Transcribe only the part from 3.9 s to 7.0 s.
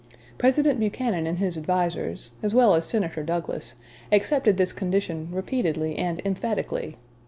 accepted this condition repeatedly and emphatically.